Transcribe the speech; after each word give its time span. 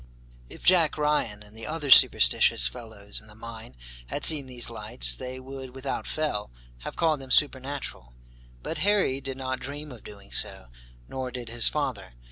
If 0.49 0.63
Jack 0.63 0.97
Ryan 0.97 1.43
and 1.43 1.55
the 1.55 1.67
other 1.67 1.91
superstitious 1.91 2.65
fellows 2.65 3.21
in 3.21 3.27
the 3.27 3.35
mine 3.35 3.75
had 4.07 4.25
seen 4.25 4.47
these 4.47 4.67
lights, 4.67 5.13
they 5.13 5.39
would, 5.39 5.75
without 5.75 6.07
fail, 6.07 6.51
have 6.79 6.95
called 6.95 7.19
them 7.19 7.29
supernatural, 7.29 8.15
but 8.63 8.79
Harry 8.79 9.21
did 9.21 9.37
not 9.37 9.59
dream 9.59 9.91
of 9.91 10.03
doing 10.03 10.31
so, 10.31 10.69
nor 11.07 11.29
did 11.29 11.49
his 11.49 11.69
father. 11.69 12.15